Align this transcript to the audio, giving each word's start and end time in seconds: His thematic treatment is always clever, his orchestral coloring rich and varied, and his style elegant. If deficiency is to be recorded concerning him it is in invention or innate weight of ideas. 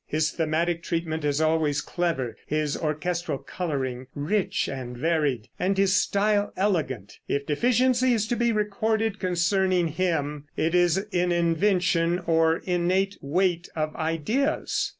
His 0.07 0.31
thematic 0.31 0.81
treatment 0.81 1.23
is 1.23 1.39
always 1.39 1.79
clever, 1.79 2.35
his 2.47 2.75
orchestral 2.75 3.37
coloring 3.37 4.07
rich 4.15 4.67
and 4.67 4.97
varied, 4.97 5.47
and 5.59 5.77
his 5.77 5.93
style 5.93 6.51
elegant. 6.57 7.19
If 7.27 7.45
deficiency 7.45 8.11
is 8.13 8.25
to 8.29 8.35
be 8.35 8.51
recorded 8.51 9.19
concerning 9.19 9.89
him 9.89 10.45
it 10.57 10.73
is 10.73 10.97
in 11.11 11.31
invention 11.31 12.17
or 12.25 12.63
innate 12.65 13.19
weight 13.21 13.69
of 13.75 13.95
ideas. 13.95 14.89